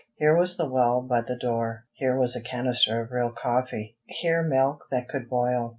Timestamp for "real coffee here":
3.11-4.41